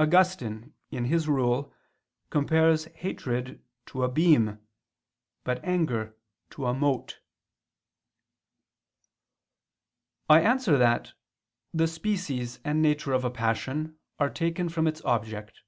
[0.00, 1.74] On the contrary, Augustine, in his Rule,
[2.30, 4.58] compares hatred to "a beam,"
[5.44, 6.16] but anger
[6.48, 7.20] to "a mote."
[10.26, 11.12] I answer that,
[11.74, 15.60] The species and nature of a passion are taken from its object.